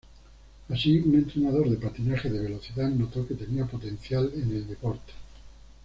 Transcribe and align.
Así, 0.67 0.97
un 0.97 1.13
entrenador 1.13 1.69
de 1.69 1.77
patinaje 1.77 2.27
de 2.27 2.39
velocidad 2.39 2.89
notó 2.89 3.27
que 3.27 3.35
tenía 3.35 3.67
potencial 3.67 4.31
en 4.33 4.49
el 4.49 4.67
deporte. 4.67 5.11